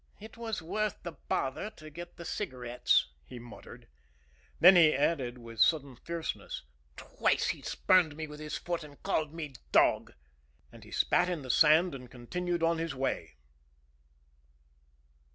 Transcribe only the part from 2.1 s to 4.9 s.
the cigarettes," he muttered. Then